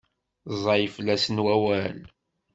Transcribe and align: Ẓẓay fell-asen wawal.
Ẓẓay 0.59 0.83
fell-asen 0.95 1.43
wawal. 1.45 1.97